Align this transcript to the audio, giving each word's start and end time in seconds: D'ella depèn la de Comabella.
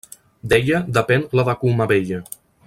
D'ella 0.53 0.79
depèn 0.97 1.27
la 1.41 1.47
de 1.51 1.57
Comabella. 1.65 2.21